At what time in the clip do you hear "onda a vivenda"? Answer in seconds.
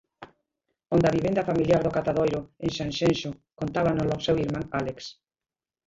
0.95-1.45